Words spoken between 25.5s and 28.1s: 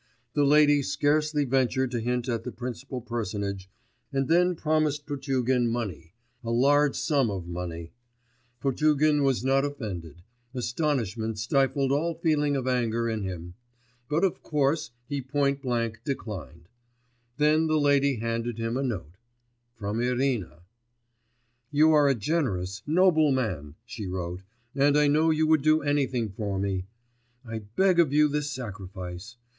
do anything for me; I beg